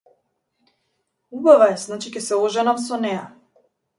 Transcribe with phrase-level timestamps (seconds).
[1.39, 3.23] Убава е значи ќе се оженам со неа.